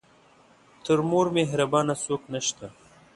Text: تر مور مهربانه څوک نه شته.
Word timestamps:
تر 0.85 0.97
مور 1.09 1.27
مهربانه 1.37 1.93
څوک 2.03 2.21
نه 2.33 2.39
شته. 2.47 2.67